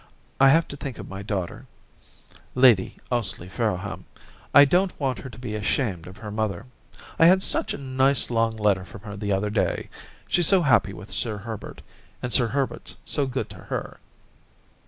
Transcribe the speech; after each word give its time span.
I 0.39 0.49
have 0.49 0.67
to 0.69 0.75
think 0.75 0.97
of 0.97 1.07
my 1.07 1.21
daughter, 1.21 1.67
Lady 2.55 2.97
Ously 3.11 3.47
Farrowham. 3.47 4.05
I 4.51 4.65
don't 4.65 4.99
want 4.99 5.19
her 5.19 5.29
to 5.29 5.37
be 5.37 5.53
ashamed 5.53 6.07
of 6.07 6.17
her 6.17 6.31
mother. 6.31 6.65
I 7.19 7.27
had 7.27 7.43
such 7.43 7.71
a 7.75 7.77
nice 7.77 8.31
long 8.31 8.57
letter 8.57 8.83
from 8.83 9.01
her 9.01 9.15
the 9.15 9.31
other 9.31 9.51
day. 9.51 9.91
She's 10.27 10.47
so 10.47 10.63
happy 10.63 10.91
with 10.91 11.11
Sir 11.11 11.37
Herbert. 11.37 11.83
And 12.19 12.33
Sir 12.33 12.47
Herbert's 12.47 12.95
so 13.03 13.27
good 13.27 13.47
to 13.51 13.57
her.' 13.57 13.99